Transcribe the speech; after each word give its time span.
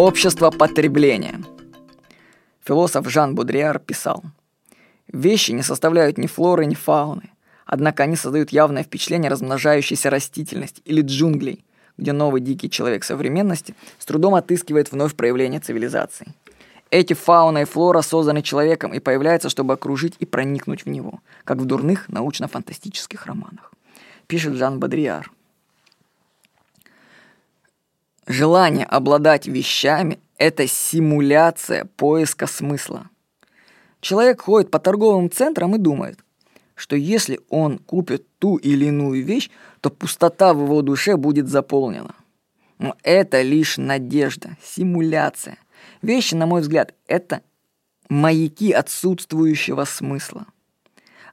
Общество 0.00 0.50
потребления. 0.50 1.42
Философ 2.64 3.06
Жан 3.10 3.34
Будриар 3.34 3.78
писал, 3.78 4.24
«Вещи 5.08 5.52
не 5.52 5.62
составляют 5.62 6.16
ни 6.16 6.26
флоры, 6.26 6.64
ни 6.64 6.74
фауны, 6.74 7.28
однако 7.66 8.04
они 8.04 8.16
создают 8.16 8.48
явное 8.48 8.82
впечатление 8.82 9.30
размножающейся 9.30 10.08
растительности 10.08 10.80
или 10.86 11.02
джунглей, 11.02 11.66
где 11.98 12.12
новый 12.12 12.40
дикий 12.40 12.70
человек 12.70 13.04
современности 13.04 13.74
с 13.98 14.06
трудом 14.06 14.36
отыскивает 14.36 14.90
вновь 14.90 15.14
проявление 15.14 15.60
цивилизации. 15.60 16.32
Эти 16.90 17.12
фауна 17.12 17.58
и 17.58 17.64
флора 17.66 18.00
созданы 18.00 18.40
человеком 18.40 18.94
и 18.94 19.00
появляются, 19.00 19.50
чтобы 19.50 19.74
окружить 19.74 20.14
и 20.18 20.24
проникнуть 20.24 20.86
в 20.86 20.88
него, 20.88 21.20
как 21.44 21.58
в 21.58 21.66
дурных 21.66 22.08
научно-фантастических 22.08 23.26
романах. 23.26 23.70
Пишет 24.28 24.54
Жан 24.54 24.80
Бодриар. 24.80 25.30
Желание 28.30 28.86
обладать 28.86 29.46
вещами– 29.46 30.18
это 30.38 30.66
симуляция 30.66 31.84
поиска 31.96 32.46
смысла. 32.46 33.10
Человек 34.00 34.42
ходит 34.42 34.70
по 34.70 34.78
торговым 34.78 35.30
центрам 35.30 35.74
и 35.74 35.78
думает, 35.78 36.18
что 36.74 36.96
если 36.96 37.40
он 37.50 37.78
купит 37.78 38.26
ту 38.38 38.56
или 38.56 38.86
иную 38.86 39.24
вещь, 39.24 39.50
то 39.80 39.90
пустота 39.90 40.54
в 40.54 40.62
его 40.62 40.80
душе 40.80 41.16
будет 41.16 41.48
заполнена. 41.48 42.14
Но 42.78 42.96
это 43.02 43.42
лишь 43.42 43.76
надежда, 43.76 44.56
симуляция– 44.62 45.58
Вещи, 46.02 46.34
на 46.34 46.46
мой 46.46 46.62
взгляд, 46.62 46.94
это 47.06 47.42
маяки 48.08 48.72
отсутствующего 48.72 49.84
смысла. 49.84 50.46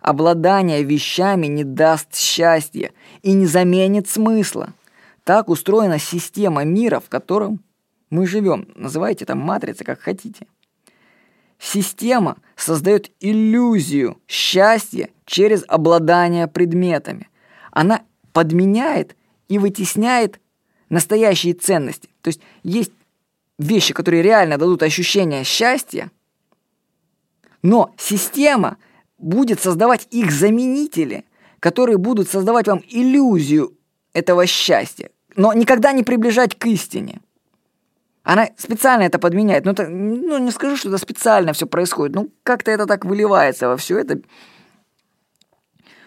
Обладание 0.01 0.83
вещами 0.83 1.47
не 1.47 1.63
даст 1.63 2.15
счастья 2.15 2.91
и 3.21 3.33
не 3.33 3.45
заменит 3.45 4.07
смысла. 4.07 4.73
Так 5.27 5.49
устроена 5.49 5.99
система 5.99 6.63
мира, 6.63 7.01
в 7.01 7.09
котором 7.09 7.61
мы 8.09 8.25
живем. 8.25 8.69
Называйте 8.75 9.25
это 9.25 9.35
матрицей, 9.35 9.85
как 9.85 9.99
хотите. 9.99 10.47
Система 11.59 12.37
создает 12.55 13.11
иллюзию 13.19 14.21
счастья 14.25 15.09
через 15.25 15.65
обладание 15.67 16.47
предметами. 16.47 17.29
Она 17.71 18.03
подменяет 18.31 19.17
и 19.49 19.57
вытесняет 19.57 20.39
настоящие 20.87 21.55
ценности. 21.55 22.07
То 22.21 22.29
есть 22.29 22.39
есть 22.63 22.93
вещи, 23.59 23.93
которые 23.93 24.21
реально 24.21 24.57
дадут 24.57 24.81
ощущение 24.81 25.43
счастья, 25.43 26.09
но 27.61 27.93
система 27.97 28.77
будет 29.17 29.59
создавать 29.59 30.07
их 30.09 30.31
заменители, 30.31 31.25
которые 31.59 31.97
будут 31.97 32.29
создавать 32.29 32.67
вам 32.69 32.81
иллюзию 32.87 33.73
этого 34.13 34.45
счастья, 34.45 35.11
но 35.37 35.53
никогда 35.53 35.93
не 35.93 36.03
приближать 36.03 36.57
к 36.57 36.65
истине. 36.65 37.21
Она 38.23 38.49
специально 38.57 39.03
это 39.03 39.19
подменяет. 39.19 39.63
Ну, 39.63 39.71
это, 39.71 39.87
ну 39.87 40.37
не 40.39 40.51
скажу, 40.51 40.75
что 40.75 40.89
это 40.89 40.97
специально 40.97 41.53
все 41.53 41.67
происходит. 41.67 42.15
Ну, 42.15 42.29
как-то 42.43 42.71
это 42.71 42.85
так 42.87 43.05
выливается 43.05 43.69
во 43.69 43.77
все 43.77 43.99
это, 43.99 44.19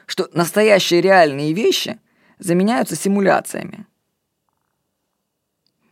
что 0.04 0.28
настоящие 0.34 1.00
реальные 1.00 1.54
вещи 1.54 1.98
заменяются 2.38 2.96
симуляциями. 2.96 3.86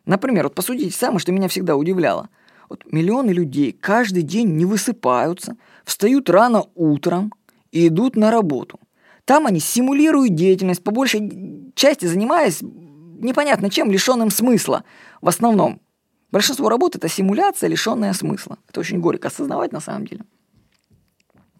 Например, 0.05 0.45
вот 0.45 0.55
посудите, 0.55 0.95
самое, 0.95 1.21
что 1.21 1.33
меня 1.33 1.49
всегда 1.49 1.77
удивляло. 1.77 2.29
Вот 2.69 2.85
миллионы 2.91 3.31
людей 3.31 3.73
каждый 3.73 4.23
день 4.23 4.57
не 4.57 4.65
высыпаются, 4.65 5.57
встают 5.85 6.29
рано 6.29 6.65
утром 6.75 7.33
и 7.71 7.87
идут 7.87 8.17
на 8.17 8.31
работу. 8.31 8.81
Там 9.25 9.47
они 9.47 9.61
симулируют 9.61 10.35
деятельность, 10.35 10.83
по 10.83 10.91
большей 10.91 11.73
части 11.75 12.07
занимаясь 12.07 12.63
непонятно 13.19 13.71
чем, 13.71 13.91
лишенным 13.91 14.31
смысла. 14.31 14.85
В 15.21 15.29
основном. 15.29 15.81
Большинство 16.31 16.69
работ– 16.69 16.95
это 16.97 17.09
симуляция, 17.09 17.69
лишенная 17.69 18.13
смысла. 18.13 18.59
Это 18.69 18.81
очень 18.81 19.01
горько 19.01 19.29
осознавать 19.29 19.73
на 19.73 19.81
самом 19.81 20.07
деле. 20.07 20.25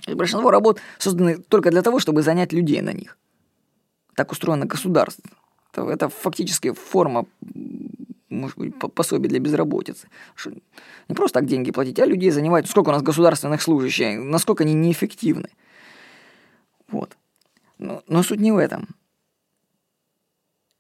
Большинство 0.07 0.51
работ 0.51 0.81
созданы 0.99 1.39
только 1.39 1.71
для 1.71 1.83
того, 1.83 2.01
чтобы 2.01 2.23
занять 2.23 2.53
людей 2.53 2.81
на 2.83 2.93
них. 2.93 3.19
Так 4.15 4.33
устроено 4.33 4.67
государство. 4.67 5.31
Это, 5.73 5.89
это 5.89 6.09
фактически 6.09 6.73
форма 6.73 7.27
может 8.31 8.59
быть, 8.59 8.75
пособие 8.95 9.29
для 9.29 9.41
безработицы. 9.41 10.09
Не 11.09 11.15
просто 11.15 11.41
так 11.41 11.49
деньги 11.49 11.71
платить, 11.71 11.99
а 11.99 12.07
людей 12.07 12.31
занимать. 12.31 12.69
Сколько 12.69 12.91
у 12.91 12.93
нас 12.93 13.03
государственных 13.03 13.63
служащих, 13.63 14.21
насколько 14.23 14.65
они 14.65 14.75
неэффективны. 14.75 15.51
Вот. 16.89 17.17
Но, 17.79 18.03
но 18.07 18.23
суть 18.23 18.41
не 18.41 18.53
в 18.53 18.59
этом. 18.59 18.89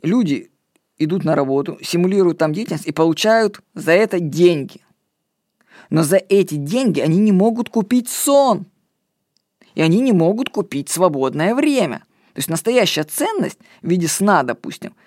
Люди 0.02 0.50
идут 0.98 1.24
на 1.24 1.34
работу, 1.34 1.78
симулируют 1.82 2.38
там 2.38 2.52
деятельность 2.52 2.86
и 2.86 2.92
получают 2.92 3.60
за 3.74 3.92
это 3.92 4.20
деньги. 4.20 4.80
Но 5.90 6.02
за 6.02 6.16
эти 6.16 6.54
деньги 6.54 7.00
они 7.00 7.18
не 7.18 7.32
могут 7.32 7.70
купить 7.70 8.08
сон. 8.08 8.66
И 9.74 9.80
они 9.80 10.00
не 10.00 10.12
могут 10.12 10.50
купить 10.50 10.88
свободное 10.88 11.54
время. 11.54 12.00
То 12.34 12.40
есть 12.40 12.50
настоящая 12.50 13.04
ценность 13.04 13.58
в 13.80 13.88
виде 13.88 14.08
сна, 14.08 14.42
допустим– 14.42 14.94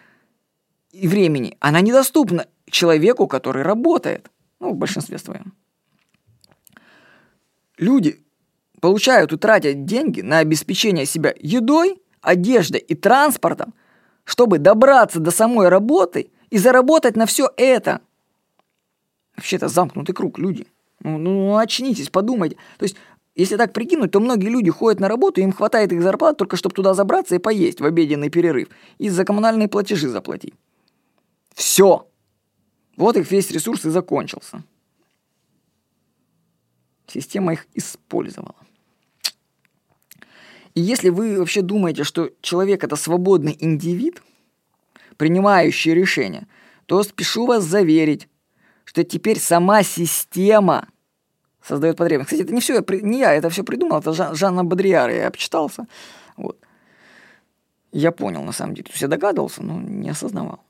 и 0.92 1.08
времени, 1.08 1.56
она 1.60 1.82
недоступна 1.82 2.48
человеку, 2.70 3.28
который 3.28 3.64
работает. 3.64 4.30
Ну, 4.60 4.74
в 4.74 4.76
большинстве 4.76 5.18
своем. 5.18 5.54
Люди 7.78 8.22
получают 8.80 9.34
и 9.34 9.38
тратят 9.38 9.86
деньги 9.86 10.22
на 10.22 10.40
обеспечение 10.40 11.06
себя 11.06 11.34
едой, 11.40 12.00
одеждой 12.22 12.80
и 12.80 12.94
транспортом, 12.94 13.74
чтобы 14.24 14.60
добраться 14.60 15.20
до 15.20 15.32
самой 15.32 15.70
работы 15.70 16.30
и 16.50 16.58
заработать 16.58 17.16
на 17.16 17.26
все 17.26 17.50
это. 17.58 18.02
Вообще 19.36 19.56
это 19.56 19.68
замкнутый 19.68 20.14
круг, 20.14 20.38
люди. 20.38 20.68
Ну, 21.00 21.18
ну, 21.18 21.58
очнитесь, 21.58 22.10
подумайте. 22.10 22.58
То 22.78 22.84
есть, 22.84 22.96
если 23.36 23.58
так 23.58 23.74
прикинуть, 23.74 24.12
то 24.12 24.20
многие 24.20 24.50
люди 24.50 24.70
ходят 24.70 25.00
на 25.00 25.08
работу, 25.08 25.42
им 25.42 25.52
хватает 25.52 25.92
их 25.92 26.02
зарплат 26.02 26.38
только 26.38 26.58
чтобы 26.58 26.76
туда 26.76 26.94
забраться 26.94 27.36
и 27.36 27.40
поесть 27.40 27.82
в 27.82 27.86
обеденный 27.86 28.30
перерыв 28.30 28.68
и 28.98 29.10
за 29.10 29.26
коммунальные 29.26 29.68
платежи 29.68 30.10
заплатить. 30.10 30.54
Все. 31.54 32.08
Вот 32.98 33.18
их 33.18 33.32
весь 33.32 33.50
ресурс 33.52 33.86
и 33.86 33.90
закончился. 33.90 34.64
Система 37.08 37.54
их 37.54 37.68
использовала. 37.74 38.56
И 40.74 40.82
если 40.82 41.10
вы 41.10 41.38
вообще 41.38 41.62
думаете, 41.62 42.04
что 42.04 42.32
человек 42.42 42.84
это 42.84 42.96
свободный 42.96 43.56
индивид, 43.60 44.22
принимающий 45.18 45.94
решения, 45.94 46.48
то 46.86 47.04
спешу 47.04 47.46
вас 47.46 47.64
заверить, 47.64 48.28
что 48.86 49.04
теперь 49.04 49.40
сама 49.40 49.84
система 49.84 50.88
создает 51.62 51.98
потребность. 51.98 52.30
Кстати, 52.30 52.44
это 52.44 52.54
не 52.54 52.62
все, 52.62 52.84
не 53.02 53.20
я 53.20 53.34
это 53.34 53.50
все 53.50 53.64
придумал, 53.64 54.00
это 54.00 54.14
Жан, 54.14 54.36
Жанна 54.36 54.64
Бодриара, 54.64 55.14
я 55.14 55.28
обчитался. 55.28 55.88
Вот. 56.38 56.58
Я 57.92 58.12
понял, 58.12 58.44
на 58.44 58.52
самом 58.52 58.74
деле. 58.74 58.86
То 58.86 58.92
есть 58.92 59.02
я 59.02 59.08
догадывался, 59.08 59.62
но 59.62 59.80
не 59.80 60.10
осознавал. 60.10 60.64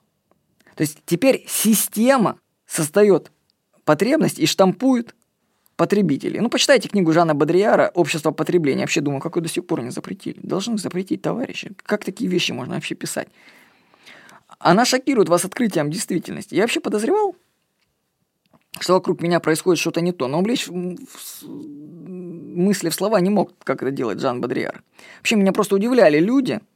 То 0.76 0.82
есть 0.82 1.00
теперь 1.06 1.46
система 1.48 2.40
создает 2.66 3.32
потребность 3.84 4.40
и 4.40 4.46
штампует 4.46 5.16
потребителей. 5.82 6.40
Ну, 6.40 6.50
почитайте 6.50 6.90
книгу 6.90 7.12
Жана 7.12 7.34
Бодрияра 7.34 7.90
«Общество 7.96 8.30
потребления». 8.30 8.82
Вообще 8.82 9.02
думаю, 9.02 9.20
как 9.20 9.36
ее 9.36 9.42
до 9.42 9.50
сих 9.50 9.66
пор 9.66 9.82
не 9.82 9.90
запретили. 9.90 10.40
Должны 10.44 10.78
запретить, 10.78 11.24
товарищи. 11.24 11.72
Как 11.82 12.06
такие 12.06 12.30
вещи 12.30 12.52
можно 12.52 12.76
вообще 12.76 12.94
писать? 12.94 13.30
Она 14.60 14.86
шокирует 14.86 15.28
вас 15.28 15.44
открытием 15.44 15.90
действительности. 15.90 16.54
Я 16.54 16.62
вообще 16.62 16.82
подозревал, 16.82 17.36
что 18.80 18.94
вокруг 18.94 19.24
меня 19.24 19.40
происходит 19.40 19.80
что-то 19.80 20.02
не 20.02 20.12
то, 20.12 20.28
но 20.28 20.38
увлечь 20.38 20.70
мысли 20.70 22.90
в 22.90 22.94
слова 22.94 23.20
не 23.20 23.32
мог, 23.32 23.52
как 23.64 23.82
это 23.82 23.90
делает 23.90 24.20
Жан 24.20 24.40
Бодрияр. 24.40 24.84
Вообще 25.18 25.36
меня 25.36 25.52
просто 25.52 25.76
удивляли 25.76 26.20
люди– 26.20 26.60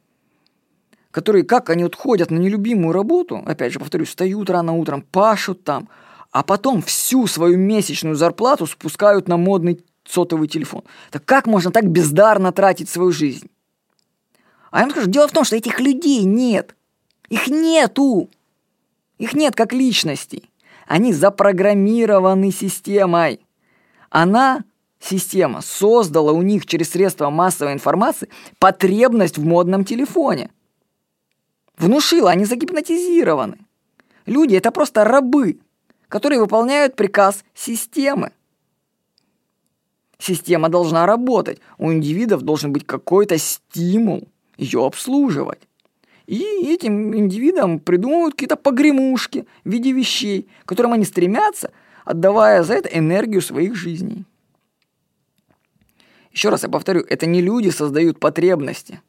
которые, 1.12 1.44
как 1.44 1.70
они 1.70 1.82
вот 1.82 1.94
ходят 1.94 2.30
на 2.30 2.38
нелюбимую 2.38 2.92
работу, 2.92 3.42
опять 3.46 3.72
же, 3.72 3.78
повторюсь, 3.78 4.08
встают 4.08 4.50
рано 4.50 4.74
утром, 4.74 5.00
пашут 5.00 5.64
там, 5.64 5.88
а 6.36 6.42
потом 6.42 6.82
всю 6.82 7.26
свою 7.26 7.56
месячную 7.56 8.14
зарплату 8.14 8.66
спускают 8.66 9.26
на 9.26 9.38
модный 9.38 9.82
сотовый 10.04 10.48
телефон. 10.48 10.82
Так 11.10 11.24
как 11.24 11.46
можно 11.46 11.70
так 11.70 11.88
бездарно 11.88 12.52
тратить 12.52 12.90
свою 12.90 13.10
жизнь? 13.10 13.48
А 14.70 14.80
я 14.80 14.82
вам 14.82 14.90
скажу, 14.90 15.08
дело 15.08 15.28
в 15.28 15.32
том, 15.32 15.44
что 15.44 15.56
этих 15.56 15.80
людей 15.80 16.24
нет. 16.24 16.76
Их 17.30 17.48
нету. 17.48 18.28
Их 19.16 19.32
нет 19.32 19.56
как 19.56 19.72
личностей. 19.72 20.50
Они 20.86 21.14
запрограммированы 21.14 22.52
системой. 22.52 23.40
Она, 24.10 24.62
система, 25.00 25.62
создала 25.62 26.32
у 26.32 26.42
них 26.42 26.66
через 26.66 26.90
средства 26.90 27.30
массовой 27.30 27.72
информации 27.72 28.28
потребность 28.58 29.38
в 29.38 29.44
модном 29.46 29.86
телефоне. 29.86 30.50
Внушила, 31.78 32.30
они 32.30 32.44
загипнотизированы. 32.44 33.56
Люди– 34.26 34.54
это 34.56 34.70
просто 34.70 35.02
рабы, 35.04 35.60
которые 36.08 36.40
выполняют 36.40 36.96
приказ 36.96 37.44
системы. 37.54 38.32
Система 40.18 40.68
должна 40.68 41.06
работать. 41.06 41.60
У 41.78 41.92
индивидов 41.92 42.42
должен 42.42 42.72
быть 42.72 42.86
какой-то 42.86 43.36
стимул 43.38 44.28
ее 44.56 44.84
обслуживать. 44.84 45.60
И 46.26 46.40
этим 46.40 47.14
индивидам 47.14 47.78
придумывают 47.78 48.34
какие-то 48.34 48.56
погремушки 48.56 49.46
в 49.64 49.70
виде 49.70 49.92
вещей, 49.92 50.48
к 50.64 50.68
которым 50.68 50.92
они 50.92 51.04
стремятся, 51.04 51.70
отдавая 52.04 52.62
за 52.62 52.74
это 52.74 52.88
энергию 52.88 53.42
своих 53.42 53.76
жизней. 53.76 54.24
Еще 56.32 56.48
раз 56.48 56.64
я 56.64 56.68
повторю, 56.68 57.02
это 57.08 57.26
не 57.26 57.40
люди 57.40 57.70
создают 57.70 58.18
потребности. 58.18 59.00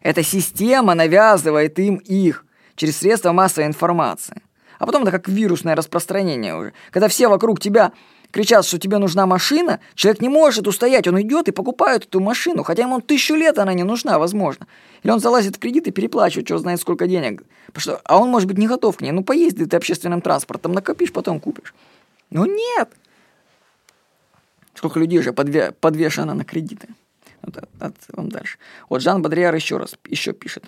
Эта 0.00 0.22
система 0.22 0.94
навязывает 0.94 1.78
им 1.78 1.96
их 1.96 2.44
через 2.76 2.98
средства 2.98 3.32
массовой 3.32 3.66
информации. 3.66 4.42
А 4.78 4.86
потом 4.86 5.02
это 5.02 5.12
как 5.12 5.28
вирусное 5.28 5.74
распространение 5.74 6.54
уже. 6.56 6.72
Когда 6.90 7.08
все 7.08 7.28
вокруг 7.28 7.60
тебя 7.60 7.92
кричат, 8.30 8.64
что 8.64 8.78
тебе 8.78 8.98
нужна 8.98 9.26
машина, 9.26 9.80
человек 9.94 10.20
не 10.20 10.28
может 10.28 10.66
устоять, 10.66 11.06
он 11.08 11.20
идет 11.20 11.48
и 11.48 11.52
покупает 11.52 12.04
эту 12.04 12.20
машину, 12.20 12.62
хотя 12.62 12.82
ему 12.82 13.00
тысячу 13.00 13.34
лет 13.34 13.58
она 13.58 13.74
не 13.74 13.84
нужна, 13.84 14.18
возможно. 14.18 14.66
Или 15.02 15.12
он 15.12 15.20
залазит 15.20 15.56
в 15.56 15.58
кредит 15.58 15.86
и 15.88 15.90
переплачивает, 15.90 16.46
что 16.46 16.58
знает 16.58 16.80
сколько 16.80 17.06
денег. 17.06 17.42
Что, 17.76 18.00
а 18.04 18.18
он, 18.18 18.30
может 18.30 18.48
быть, 18.48 18.58
не 18.58 18.66
готов 18.66 18.96
к 18.96 19.00
ней. 19.00 19.12
Ну, 19.12 19.24
поездит 19.24 19.70
ты 19.70 19.76
общественным 19.76 20.20
транспортом, 20.20 20.72
накопишь, 20.72 21.12
потом 21.12 21.40
купишь. 21.40 21.74
Ну, 22.30 22.44
нет. 22.44 22.90
Сколько 24.74 25.00
людей 25.00 25.18
уже 25.18 25.30
подве- 25.30 25.72
подвешено 25.72 26.34
на 26.34 26.44
кредиты. 26.44 26.88
Вот, 27.42 27.56
от, 27.56 27.68
от, 27.80 28.28
дальше. 28.28 28.58
Вот 28.88 29.02
Жан 29.02 29.22
Бодриар 29.22 29.54
еще 29.54 29.76
раз, 29.76 29.96
еще 30.04 30.32
пишет. 30.32 30.64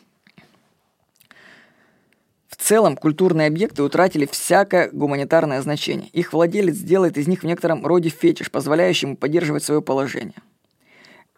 Целом, 2.61 2.97
культурные 2.97 3.47
объекты 3.49 3.83
утратили 3.83 4.29
всякое 4.31 4.91
гуманитарное 4.93 5.63
значение. 5.63 6.09
Их 6.11 6.33
владелец 6.33 6.77
делает 6.77 7.17
из 7.17 7.27
них 7.27 7.41
в 7.41 7.47
некотором 7.47 7.87
роде 7.87 8.11
фетиш, 8.11 8.51
позволяющий 8.51 9.07
ему 9.07 9.17
поддерживать 9.17 9.65
свое 9.65 9.81
положение. 9.81 10.37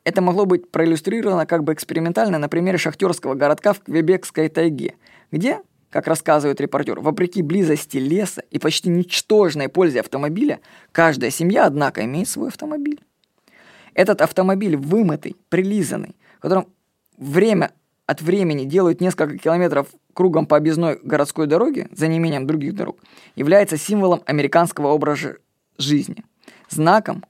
Это 0.05 0.21
могло 0.21 0.47
быть 0.47 0.71
проиллюстрировано 0.71 1.47
как 1.47 1.63
бы 1.63 1.73
экспериментально 1.75 2.39
на 2.39 2.49
примере 2.49 2.77
шахтерского 2.77 3.35
городка 3.35 3.73
в 3.73 3.81
Квебекской 3.81 4.49
тайге, 4.49 4.95
где, 5.31 5.61
как 5.91 6.09
рассказывает 6.09 6.61
репортер, 6.61 6.99
вопреки 6.99 7.41
близости 7.41 7.99
леса 7.99 8.43
и 8.51 8.59
почти 8.59 8.89
ничтожной 8.91 9.69
пользе 9.69 10.01
автомобиля, 10.01 10.61
каждая 10.91 11.31
семья, 11.31 11.67
однако, 11.67 12.05
имеет 12.05 12.29
свой 12.29 12.49
автомобиль. 12.49 13.01
Этот 13.95 14.23
автомобиль 14.23 14.77
вымытый, 14.77 15.37
прилизанный, 15.51 16.17
в 16.39 16.41
котором 16.41 16.67
время 17.17 17.71
от 18.13 18.23
времени 18.23 18.65
делают 18.65 19.01
несколько 19.01 19.39
километров 19.39 19.89
кругом 20.15 20.47
по 20.47 20.57
объездной 20.57 20.99
городской 21.03 21.47
дороге, 21.47 21.89
за 21.93 22.09
неимением 22.09 22.47
других 22.47 22.75
дорог, 22.75 22.99
является 23.37 23.77
символом 23.77 24.23
американского 24.27 24.89
образа 24.89 25.39
жизни, 25.79 26.25
знаком 26.69 27.25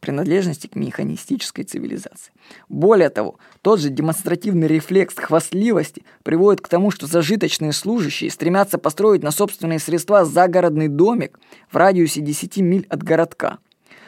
принадлежности 0.00 0.66
к 0.66 0.76
механистической 0.76 1.64
цивилизации. 1.64 2.32
Более 2.68 3.08
того, 3.08 3.38
тот 3.62 3.80
же 3.80 3.88
демонстративный 3.88 4.68
рефлекс 4.68 5.14
хвастливости 5.16 6.04
приводит 6.22 6.60
к 6.60 6.68
тому, 6.68 6.90
что 6.90 7.06
зажиточные 7.06 7.72
служащие 7.72 8.30
стремятся 8.30 8.78
построить 8.78 9.22
на 9.22 9.30
собственные 9.30 9.78
средства 9.78 10.24
загородный 10.24 10.88
домик 10.88 11.40
в 11.70 11.76
радиусе 11.76 12.20
10 12.20 12.58
миль 12.58 12.86
от 12.90 13.02
городка. 13.02 13.58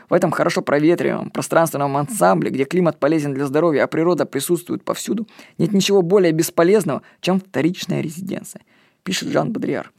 В 0.08 0.14
этом 0.14 0.30
хорошо 0.30 0.62
проветриваемом 0.62 1.30
пространственном 1.30 1.96
ансамбле, 1.96 2.50
где 2.50 2.64
климат 2.64 2.98
полезен 2.98 3.34
для 3.34 3.46
здоровья, 3.46 3.84
а 3.84 3.86
природа 3.86 4.24
присутствует 4.26 4.84
повсюду, 4.84 5.26
нет 5.58 5.72
ничего 5.72 6.02
более 6.02 6.32
бесполезного, 6.32 7.02
чем 7.20 7.40
вторичная 7.40 8.00
резиденция, 8.00 8.62
пишет 9.02 9.28
Жан 9.28 9.52
Бодриар. 9.52 9.92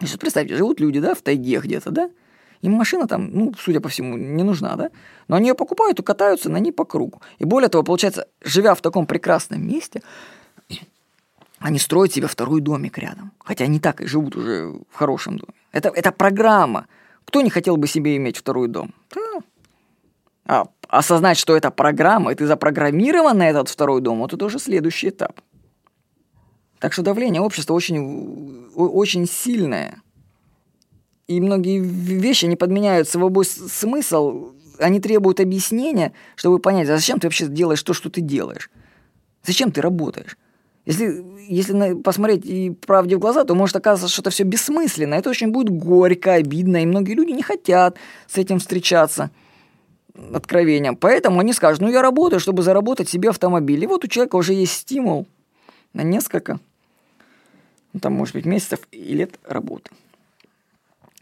Если 0.00 0.16
представьте, 0.16 0.56
живут 0.56 0.80
люди, 0.80 1.00
да, 1.00 1.14
в 1.14 1.22
тайге 1.22 1.60
где-то, 1.60 1.90
да, 1.90 2.10
им 2.62 2.72
машина 2.72 3.06
там, 3.06 3.30
ну, 3.32 3.54
судя 3.58 3.80
по 3.80 3.88
всему, 3.88 4.16
не 4.16 4.42
нужна, 4.42 4.76
да? 4.76 4.90
Но 5.28 5.36
они 5.36 5.48
ее 5.48 5.54
покупают 5.54 5.98
и 5.98 6.02
катаются 6.02 6.50
на 6.50 6.58
ней 6.58 6.72
по 6.72 6.84
кругу. 6.84 7.22
И 7.38 7.44
более 7.44 7.68
того, 7.68 7.84
получается, 7.84 8.28
живя 8.42 8.74
в 8.74 8.82
таком 8.82 9.06
прекрасном 9.06 9.66
месте, 9.66 10.02
они 11.58 11.78
строят 11.78 12.12
себе 12.12 12.26
второй 12.26 12.60
домик 12.60 12.98
рядом. 12.98 13.32
Хотя 13.38 13.64
они 13.64 13.80
так 13.80 14.00
и 14.00 14.06
живут 14.06 14.36
уже 14.36 14.74
в 14.90 14.94
хорошем 14.94 15.38
доме. 15.38 15.54
Это, 15.72 15.90
это 15.90 16.12
программа. 16.12 16.86
Кто 17.30 17.42
не 17.42 17.50
хотел 17.50 17.76
бы 17.76 17.86
себе 17.86 18.16
иметь 18.16 18.36
второй 18.36 18.66
дом? 18.66 18.92
А 20.46 20.66
осознать, 20.88 21.38
что 21.38 21.56
это 21.56 21.70
программа, 21.70 22.32
и 22.32 22.34
ты 22.34 22.44
запрограммирован 22.44 23.38
на 23.38 23.48
этот 23.48 23.68
второй 23.68 24.00
дом, 24.00 24.18
вот 24.18 24.32
это 24.32 24.44
уже 24.44 24.58
следующий 24.58 25.10
этап. 25.10 25.40
Так 26.80 26.92
что 26.92 27.02
давление 27.02 27.40
общества 27.40 27.74
очень, 27.74 28.68
очень 28.74 29.26
сильное– 29.26 30.02
и 31.28 31.40
многие 31.40 31.78
вещи 31.78 32.46
не 32.46 32.56
подменяют 32.56 33.08
свой 33.08 33.30
смысл, 33.44 34.50
они 34.80 34.98
требуют 34.98 35.38
объяснения, 35.38 36.12
чтобы 36.34 36.58
понять, 36.58 36.88
а 36.88 36.96
зачем 36.96 37.20
ты 37.20 37.28
вообще 37.28 37.46
делаешь 37.46 37.84
то, 37.84 37.94
что 37.94 38.10
ты 38.10 38.20
делаешь? 38.20 38.68
Зачем 39.44 39.70
ты 39.70 39.80
работаешь? 39.80 40.36
Если, 40.90 41.24
если 41.48 41.94
посмотреть 42.02 42.44
и 42.44 42.70
правде 42.70 43.14
в 43.14 43.20
глаза, 43.20 43.44
то 43.44 43.54
может 43.54 43.76
оказаться, 43.76 44.08
что 44.08 44.22
это 44.22 44.30
все 44.30 44.42
бессмысленно. 44.42 45.14
Это 45.14 45.30
очень 45.30 45.52
будет 45.52 45.70
горько, 45.70 46.34
обидно, 46.34 46.82
и 46.82 46.86
многие 46.86 47.12
люди 47.12 47.30
не 47.30 47.44
хотят 47.44 47.96
с 48.26 48.38
этим 48.38 48.58
встречаться 48.58 49.30
откровением. 50.34 50.96
Поэтому 50.96 51.38
они 51.38 51.52
скажут, 51.52 51.80
ну 51.80 51.88
я 51.88 52.02
работаю, 52.02 52.40
чтобы 52.40 52.64
заработать 52.64 53.08
себе 53.08 53.28
автомобиль. 53.28 53.84
И 53.84 53.86
вот 53.86 54.04
у 54.04 54.08
человека 54.08 54.34
уже 54.34 54.52
есть 54.52 54.72
стимул 54.72 55.28
на 55.92 56.02
несколько, 56.02 56.58
ну, 57.92 58.00
там, 58.00 58.14
может 58.14 58.34
быть, 58.34 58.44
месяцев 58.44 58.80
и 58.90 59.14
лет 59.14 59.38
работы. 59.44 59.92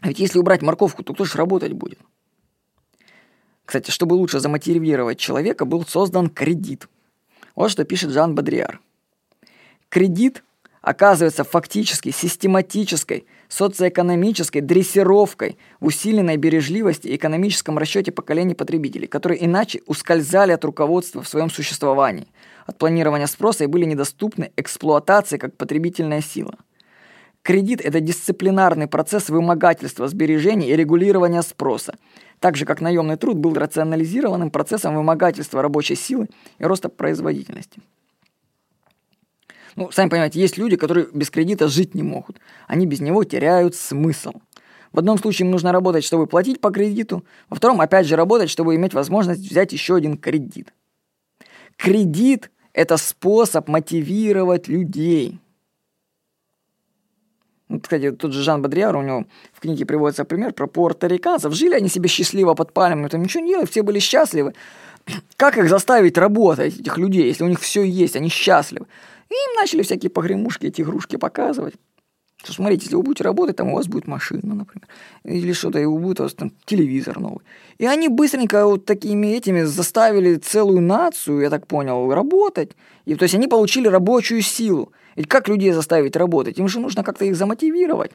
А 0.01 0.07
ведь 0.07 0.17
если 0.17 0.39
убрать 0.39 0.63
морковку, 0.63 1.03
то 1.03 1.13
кто 1.13 1.25
же 1.25 1.37
работать 1.37 1.73
будет? 1.73 1.99
Кстати, 3.65 3.91
чтобы 3.91 4.15
лучше 4.15 4.39
замотивировать 4.39 5.19
человека, 5.19 5.65
был 5.65 5.85
создан 5.85 6.27
кредит. 6.27 6.87
Вот 7.53 7.69
что 7.69 7.83
пишет 7.83 8.09
Жан 8.09 8.33
Бодриар. 8.33 8.81
Кредит 9.89 10.43
оказывается 10.81 11.43
фактически 11.43 12.11
систематической 12.11 13.25
социоэкономической 13.47 14.61
дрессировкой 14.61 15.57
в 15.79 15.87
усиленной 15.87 16.37
бережливости 16.37 17.07
и 17.07 17.15
экономическом 17.15 17.77
расчете 17.77 18.11
поколений 18.11 18.55
потребителей, 18.55 19.07
которые 19.07 19.43
иначе 19.43 19.81
ускользали 19.87 20.51
от 20.51 20.63
руководства 20.63 21.21
в 21.21 21.27
своем 21.27 21.49
существовании, 21.49 22.27
от 22.65 22.77
планирования 22.77 23.27
спроса 23.27 23.65
и 23.65 23.67
были 23.67 23.85
недоступны 23.85 24.51
эксплуатации 24.55 25.37
как 25.37 25.57
потребительная 25.57 26.21
сила– 26.21 26.55
Кредит– 27.41 27.81
это 27.83 27.99
дисциплинарный 27.99 28.87
процесс 28.87 29.29
вымогательства 29.29 30.07
сбережений 30.07 30.69
и 30.69 30.75
регулирования 30.75 31.41
спроса, 31.41 31.95
так 32.39 32.55
же 32.57 32.65
как 32.65 32.81
наемный 32.81 33.15
труд 33.15 33.37
был 33.37 33.53
рационализированным 33.53 34.51
процессом 34.51 34.95
вымогательства 34.95 35.61
рабочей 35.61 35.95
силы 35.95 36.27
и 36.59 36.65
роста 36.65 36.89
производительности. 36.89 37.81
Ну, 39.75 39.91
сами 39.91 40.09
понимаете, 40.09 40.39
есть 40.39 40.57
люди, 40.57 40.75
которые 40.75 41.07
без 41.13 41.29
кредита 41.29 41.67
жить 41.67 41.95
не 41.95 42.03
могут. 42.03 42.39
Они 42.67 42.85
без 42.85 42.99
него 42.99 43.23
теряют 43.23 43.75
смысл. 43.75 44.33
В 44.91 44.99
одном 44.99 45.17
случае 45.17 45.45
им 45.45 45.51
нужно 45.51 45.71
работать, 45.71 46.03
чтобы 46.03 46.25
платить 46.25 46.61
по 46.61 46.71
кредиту, 46.71 47.23
во 47.49 47.55
втором, 47.55 47.79
опять 47.79 48.07
же, 48.07 48.15
работать, 48.15 48.49
чтобы 48.49 48.75
иметь 48.75 48.93
возможность 48.93 49.41
взять 49.41 49.71
еще 49.71 49.95
один 49.95 50.17
кредит. 50.17 50.73
Кредит– 51.75 52.51
это 52.73 52.97
способ 52.97 53.67
мотивировать 53.67 54.67
людей– 54.67 55.39
ну, 57.69 57.79
кстати, 57.79 58.11
тот 58.11 58.33
же 58.33 58.41
Жан 58.41 58.63
Бодриар, 58.63 58.95
у 58.95 59.03
него 59.03 59.25
в 59.53 59.59
книге 59.59 59.85
приводится 59.85 60.25
пример 60.25 60.53
про 60.53 60.65
пуэрториканцев. 60.65 61.53
Жили 61.53 61.75
они 61.75 61.87
себе 61.87 62.09
счастливо 62.09 62.55
под 62.55 62.73
пальмами, 62.73 63.07
там 63.07 63.21
ничего 63.21 63.43
не 63.43 63.51
делали, 63.51 63.67
все 63.67 63.83
были 63.83 63.99
счастливы. 63.99 64.55
Как 65.37 65.57
их 65.57 65.69
заставить 65.69 66.17
работать, 66.17 66.79
этих 66.79 66.97
людей, 66.97 67.27
если 67.27 67.43
у 67.43 67.47
них 67.47 67.59
все 67.59 67.83
есть, 67.83 68.15
они 68.15 68.29
счастливы? 68.29 68.87
И 69.29 69.33
им 69.33 69.55
начали 69.55 69.83
всякие 69.83 70.09
погремушки, 70.09 70.67
эти 70.67 70.81
игрушки 70.81 71.15
показывать. 71.15 71.75
Что, 72.43 72.53
смотрите, 72.53 72.85
если 72.85 72.95
вы 72.95 73.03
будете 73.03 73.25
работать, 73.25 73.57
там 73.57 73.69
у 73.69 73.75
вас 73.75 73.87
будет 73.87 74.07
машина, 74.07 74.55
например, 74.55 74.87
или 75.25 75.51
что-то, 75.51 75.77
и 75.79 75.85
будет 75.85 76.21
у 76.21 76.23
вас 76.23 76.33
там 76.33 76.51
телевизор 76.65 77.19
новый. 77.19 77.43
И 77.77 77.85
они 77.85 78.07
быстренько 78.07 78.65
вот 78.65 78.85
такими 78.85 79.27
этими 79.27 79.63
заставили 79.63 80.35
целую 80.35 80.81
нацию, 80.81 81.41
я 81.41 81.49
так 81.49 81.67
понял, 81.67 82.13
работать. 82.13 82.77
И, 83.03 83.15
то 83.15 83.23
есть 83.23 83.35
они 83.35 83.47
получили 83.47 83.89
рабочую 83.89 84.41
силу. 84.41 84.93
Ведь 85.17 85.27
как 85.27 85.49
людей 85.49 85.73
заставить 85.73 86.15
работать? 86.15 86.57
Им 86.59 86.69
же 86.69 86.79
нужно 86.79 87.03
как-то 87.03 87.25
их 87.25 87.35
замотивировать. 87.35 88.11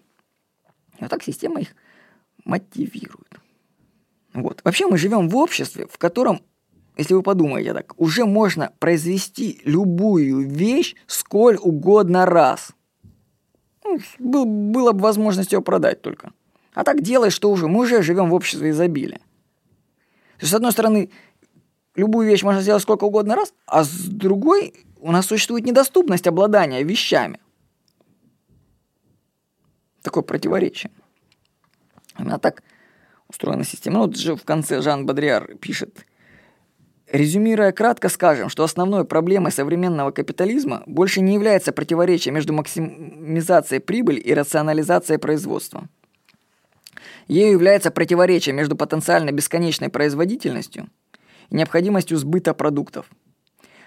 И 0.99 1.03
вот 1.03 1.11
так 1.11 1.23
система 1.23 1.61
их 1.61 1.69
мотивирует. 2.47 3.41
Вот. 4.33 4.63
Вообще 4.65 4.87
мы 4.87 4.97
живем 4.97 5.29
в 5.29 5.37
обществе, 5.37 5.87
в 5.91 5.99
котором, 5.99 6.41
если 6.97 7.15
вы 7.15 7.23
подумаете 7.23 7.75
так, 7.75 7.95
уже 8.01 8.25
можно 8.25 8.73
произвести 8.79 9.61
любую 9.65 10.49
вещь 10.49 10.95
сколь 11.07 11.57
угодно 11.61 12.25
раз. 12.27 12.71
Ну, 13.85 13.99
был, 14.19 14.45
была 14.45 14.93
бы 14.93 15.01
возможность 15.01 15.53
ее 15.53 15.61
продать 15.61 16.03
только. 16.03 16.33
А 16.73 16.85
так 16.85 17.03
делай, 17.03 17.31
что 17.31 17.51
уже. 17.51 17.67
Мы 17.69 17.81
уже 17.81 18.03
живем 18.03 18.31
в 18.31 18.35
обществе 18.35 18.71
изобилия. 18.71 19.19
То 20.39 20.41
есть, 20.43 20.53
с 20.53 20.55
одной 20.55 20.73
стороны, 20.73 21.11
любую 21.97 22.29
вещь 22.29 22.43
можно 22.43 22.63
сделать 22.63 22.83
сколько 22.83 23.05
угодно 23.05 23.35
раз, 23.37 23.55
а 23.67 23.85
с 23.85 23.91
другой 23.91 24.75
у 25.01 25.13
нас 25.13 25.27
существует 25.27 25.65
недоступность 25.65 26.27
обладания 26.27 26.83
вещами. 26.83 27.41
Такое 30.03 30.23
противоречие. 30.23 30.93
Именно 32.19 32.39
так 32.39 32.63
устроена 33.29 33.65
система. 33.65 33.99
Ну, 33.99 34.07
вот 34.07 34.17
же 34.17 34.37
в 34.37 34.45
конце 34.45 34.81
Жан 34.81 35.07
Бодриар 35.07 35.57
пишет, 35.57 36.07
Резюмируя 37.15 37.71
кратко, 37.71 38.09
скажем, 38.09 38.49
что 38.49 38.65
основной 38.65 39.05
проблемой 39.05 39.53
современного 39.53 40.11
капитализма 40.11 40.83
больше 40.85 41.21
не 41.21 41.35
является 41.35 41.71
противоречие 41.71 42.35
между 42.35 42.53
максимизацией 42.53 43.81
прибыли 43.81 44.19
и 44.19 44.35
рационализацией 44.35 45.21
производства. 45.21 45.85
Ею 47.29 47.53
является 47.53 47.93
противоречие 47.93 48.53
между 48.53 48.75
потенциально 48.75 49.31
бесконечной 49.31 49.91
производительностью 49.91 50.89
и 51.51 51.55
необходимостью 51.55 52.19
сбыта 52.19 52.53
продуктов. 52.53 53.07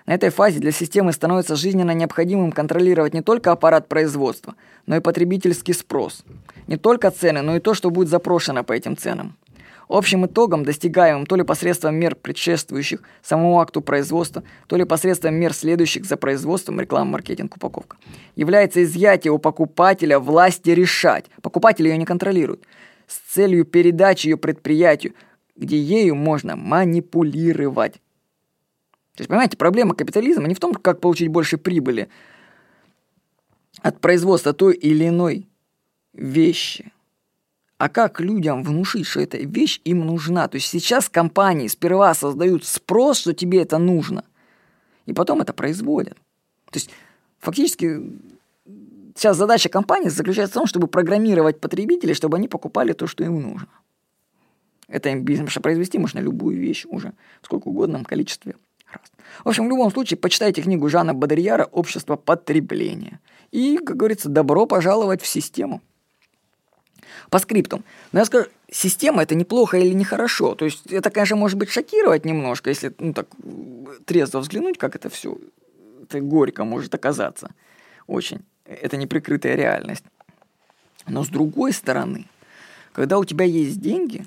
На 0.05 0.13
этой 0.13 0.29
фазе 0.29 0.59
для 0.59 0.71
системы 0.71 1.11
становится 1.11 1.57
жизненно 1.57 1.91
необходимым 1.91 2.53
контролировать 2.53 3.13
не 3.13 3.21
только 3.21 3.51
аппарат 3.51 3.89
производства, 3.89 4.55
но 4.85 4.95
и 4.95 5.01
потребительский 5.01 5.73
спрос. 5.73 6.23
Не 6.67 6.77
только 6.77 7.11
цены, 7.11 7.41
но 7.41 7.57
и 7.57 7.59
то, 7.59 7.73
что 7.73 7.89
будет 7.89 8.07
запрошено 8.07 8.63
по 8.63 8.71
этим 8.71 8.95
ценам. 8.95 9.35
Общим 9.87 10.25
итогом, 10.25 10.65
достигаемым 10.65 11.25
то 11.25 11.37
ли 11.37 11.43
посредством 11.43 11.95
мер, 11.95 12.15
предшествующих 12.15 13.01
самому 13.21 13.59
акту 13.59 13.81
производства, 13.81 14.43
то 14.67 14.75
ли 14.75 14.83
посредством 14.83 15.35
мер, 15.35 15.53
следующих 15.53 16.05
за 16.05 16.17
производством, 16.17 16.81
реклама, 16.81 17.11
маркетинг, 17.11 17.55
упаковка, 17.55 17.95
является 18.35 18.83
изъятие 18.83 19.31
у 19.31 19.37
покупателя 19.37 20.19
власти 20.19 20.71
решать. 20.71 21.25
Покупатель 21.41 21.87
ее 21.87 21.97
не 21.97 22.05
контролирует. 22.05 22.65
С 23.07 23.19
целью 23.33 23.63
передачи 23.63 24.27
ее 24.27 24.37
предприятию, 24.37 25.13
где 25.55 25.79
ею 25.79 26.15
можно 26.15 26.57
манипулировать. 26.57 27.93
То 29.15 29.21
есть, 29.21 29.29
понимаете, 29.29 29.55
проблема 29.55 29.95
капитализма 29.95 30.47
не 30.47 30.53
в 30.53 30.59
том, 30.59 30.73
как 30.73 30.99
получить 30.99 31.29
больше 31.29 31.57
прибыли 31.57 32.09
от 33.81 34.01
производства 34.01 34.51
той 34.51 34.75
или 34.75 35.07
иной 35.07 35.47
вещи– 36.13 36.91
а 37.77 37.89
как 37.89 38.19
людям 38.19 38.63
внушить, 38.63 39.05
что 39.05 39.19
эта 39.19 39.37
вещь 39.37 39.81
им 39.83 40.05
нужна? 40.05 40.47
То 40.47 40.55
есть 40.55 40.67
сейчас 40.67 41.09
компании 41.09 41.67
сперва 41.67 42.13
создают 42.13 42.65
спрос, 42.65 43.19
что 43.19 43.33
тебе 43.33 43.61
это 43.61 43.77
нужно, 43.77 44.23
и 45.05 45.13
потом 45.13 45.41
это 45.41 45.53
производят. 45.53 46.17
То 46.71 46.75
есть 46.75 46.89
фактически 47.39 48.01
сейчас 49.15 49.37
задача 49.37 49.69
компании 49.69 50.09
заключается 50.09 50.53
в 50.53 50.59
том, 50.59 50.67
чтобы 50.67 50.87
программировать 50.87 51.59
потребителей, 51.59 52.13
чтобы 52.13 52.37
они 52.37 52.47
покупали 52.47 52.93
то, 52.93 53.07
что 53.07 53.23
им 53.23 53.41
нужно. 53.41 53.69
Это 54.87 55.09
им 55.09 55.23
бизнес, 55.23 55.51
что 55.51 55.61
произвести 55.61 55.97
можно 55.97 56.19
любую 56.19 56.57
вещь 56.57 56.85
уже 56.85 57.13
в 57.41 57.45
сколько 57.45 57.67
угодном 57.67 58.05
количестве 58.05 58.55
раз. 58.91 59.11
В 59.43 59.49
общем, 59.49 59.65
в 59.65 59.69
любом 59.69 59.91
случае, 59.91 60.17
почитайте 60.17 60.61
книгу 60.61 60.87
Жана 60.89 61.13
Бадрияра 61.13 61.65
«Общество 61.65 62.15
потребления». 62.15 63.19
И, 63.51 63.77
как 63.77 63.97
говорится, 63.97 64.29
добро 64.29 64.65
пожаловать 64.65 65.21
в 65.21 65.27
систему. 65.27 65.81
По 67.29 67.39
скриптам. 67.39 67.83
Но 68.11 68.19
я 68.19 68.25
скажу, 68.25 68.47
система 68.71 69.23
это 69.23 69.35
неплохо 69.35 69.77
или 69.77 69.93
нехорошо. 69.93 70.55
То 70.55 70.65
есть 70.65 70.87
это, 70.91 71.09
конечно, 71.09 71.35
может 71.35 71.57
быть 71.57 71.69
шокировать 71.69 72.25
немножко, 72.25 72.69
если 72.69 72.93
ну, 72.99 73.13
так 73.13 73.27
трезво 74.05 74.39
взглянуть, 74.39 74.77
как 74.77 74.95
это 74.95 75.09
все 75.09 75.37
это 76.09 76.21
горько 76.21 76.63
может 76.63 76.93
оказаться. 76.95 77.51
Очень. 78.07 78.41
Это 78.65 78.97
неприкрытая 78.97 79.55
реальность. 79.55 80.03
Но 81.07 81.23
с 81.23 81.29
другой 81.29 81.73
стороны, 81.73 82.25
когда 82.93 83.17
у 83.17 83.25
тебя 83.25 83.45
есть 83.45 83.79
деньги, 83.79 84.25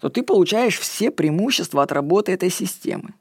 то 0.00 0.08
ты 0.08 0.22
получаешь 0.22 0.78
все 0.78 1.10
преимущества 1.10 1.82
от 1.82 1.92
работы 1.92 2.32
этой 2.32 2.50
системы. 2.50 3.14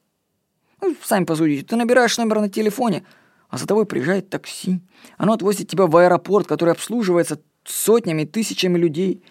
Ну, 0.81 0.95
сами 1.03 1.25
посудите, 1.25 1.65
ты 1.65 1.75
набираешь 1.75 2.17
номер 2.17 2.39
на 2.39 2.49
телефоне, 2.49 3.03
а 3.49 3.57
за 3.57 3.67
тобой 3.67 3.85
приезжает 3.85 4.29
такси. 4.29 4.79
Оно 5.17 5.33
отвозит 5.33 5.67
тебя 5.67 5.87
в 5.87 5.97
аэропорт, 5.97 6.47
который 6.47 6.73
обслуживается 6.73 7.39
сотнями, 7.71 8.25
тысячами 8.25 8.77
людей. 8.77 9.21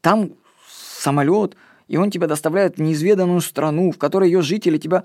Там 0.00 0.32
самолет, 0.66 1.56
и 1.86 1.96
он 1.96 2.10
тебя 2.10 2.26
доставляет 2.26 2.76
в 2.76 2.82
неизведанную 2.82 3.40
страну, 3.40 3.90
в 3.90 3.98
которой 3.98 4.28
ее 4.28 4.42
жители 4.42 4.78
тебя 4.78 5.04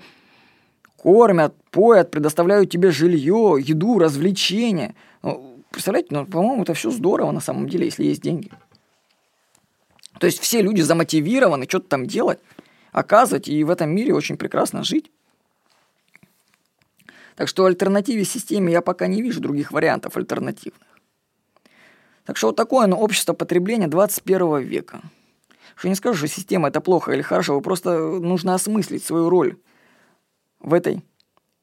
кормят, 0.96 1.54
поят, 1.70 2.10
предоставляют 2.10 2.70
тебе 2.70 2.90
жилье, 2.90 3.56
еду, 3.60 3.98
развлечения. 3.98 4.94
Ну, 5.22 5.60
представляете, 5.70 6.08
ну, 6.10 6.26
по-моему, 6.26 6.62
это 6.62 6.74
все 6.74 6.90
здорово 6.90 7.30
на 7.30 7.40
самом 7.40 7.68
деле, 7.68 7.86
если 7.86 8.04
есть 8.04 8.22
деньги. 8.22 8.50
То 10.18 10.26
есть 10.26 10.40
все 10.40 10.62
люди 10.62 10.80
замотивированы 10.80 11.66
что-то 11.68 11.88
там 11.88 12.06
делать, 12.06 12.38
оказывать, 12.92 13.48
и 13.48 13.64
в 13.64 13.70
этом 13.70 13.90
мире 13.90 14.14
очень 14.14 14.36
прекрасно 14.36 14.84
жить. 14.84 15.10
Так 17.36 17.48
что 17.48 17.64
альтернативе 17.64 18.24
системе 18.24 18.72
я 18.72 18.80
пока 18.80 19.06
не 19.06 19.20
вижу 19.20 19.40
других 19.40 19.72
вариантов 19.72 20.16
альтернативных. 20.16 20.93
Так 22.24 22.36
что 22.36 22.48
вот 22.48 22.56
такое 22.56 22.84
оно 22.84 22.96
общество 22.96 23.34
потребления 23.34 23.86
21 23.86 24.60
века. 24.60 25.02
Что 25.76 25.88
не 25.88 25.94
скажу, 25.94 26.18
что 26.18 26.28
система 26.28 26.68
это 26.68 26.80
плохо 26.80 27.12
или 27.12 27.22
хорошо, 27.22 27.60
просто 27.60 27.98
нужно 27.98 28.54
осмыслить 28.54 29.04
свою 29.04 29.28
роль 29.28 29.58
в 30.60 30.72
этой 30.72 31.02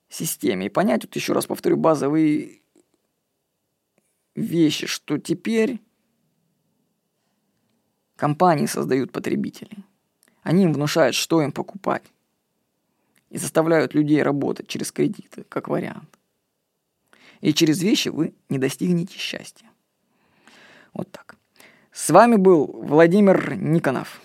системе 0.10 0.68
и 0.68 0.70
понять, 0.70 1.03
вот 1.03 1.15
еще 1.15 1.34
раз 1.34 1.46
повторю, 1.46 1.77
базовые 1.77 2.62
вещи, 4.36 4.86
что 4.86 5.18
теперь 5.18 5.80
компании 8.15 8.65
создают 8.65 9.12
потребителей. 9.12 9.84
Они 10.44 10.63
им 10.63 10.74
внушают, 10.74 11.15
что 11.15 11.41
им 11.41 11.51
покупать. 11.51 12.03
И 13.30 13.38
заставляют 13.38 13.94
людей 13.94 14.22
работать 14.22 14.68
через 14.68 14.91
кредиты, 14.91 15.44
как 15.48 15.70
вариант. 15.70 16.20
И 17.39 17.53
через 17.53 17.82
вещи 17.82 18.10
вы 18.10 18.36
не 18.50 18.58
достигнете 18.60 19.18
счастья. 19.18 19.71
Вот 20.93 21.12
так. 21.12 21.36
С 21.91 22.10
вами 22.10 22.36
был 22.36 22.65
Владимир 22.67 23.55
Никонов. 23.55 24.21